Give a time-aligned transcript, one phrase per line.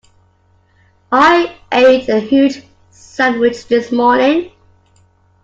[1.11, 4.51] I ate a huge sandwich this morning.